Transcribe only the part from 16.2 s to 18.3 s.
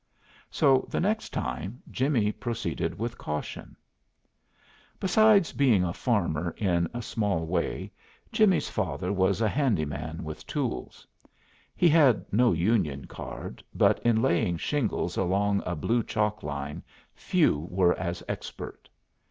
line, few were as